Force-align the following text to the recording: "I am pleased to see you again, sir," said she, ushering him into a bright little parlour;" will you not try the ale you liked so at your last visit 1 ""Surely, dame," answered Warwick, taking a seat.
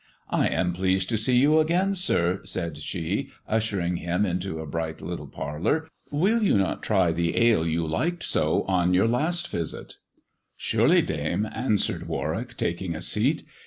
"I 0.31 0.47
am 0.47 0.73
pleased 0.73 1.09
to 1.09 1.17
see 1.19 1.35
you 1.37 1.59
again, 1.59 1.93
sir," 1.93 2.41
said 2.43 2.75
she, 2.79 3.29
ushering 3.47 3.97
him 3.97 4.25
into 4.25 4.59
a 4.59 4.65
bright 4.65 4.99
little 4.99 5.27
parlour;" 5.27 5.87
will 6.11 6.41
you 6.41 6.57
not 6.57 6.81
try 6.81 7.11
the 7.11 7.37
ale 7.37 7.67
you 7.67 7.85
liked 7.85 8.23
so 8.23 8.65
at 8.67 8.91
your 8.95 9.07
last 9.07 9.47
visit 9.49 9.85
1 9.97 9.97
""Surely, 10.57 11.01
dame," 11.03 11.45
answered 11.51 12.07
Warwick, 12.07 12.57
taking 12.57 12.95
a 12.95 13.01
seat. 13.03 13.43